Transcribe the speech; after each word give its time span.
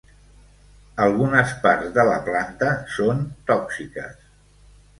Algunes 1.05 1.53
parts 1.67 1.93
de 1.99 2.07
la 2.09 2.17
planta 2.31 2.73
són 2.97 3.23
tòxiques. 3.53 4.21